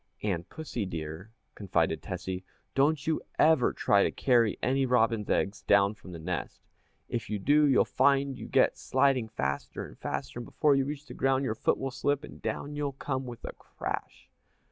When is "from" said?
5.93-6.11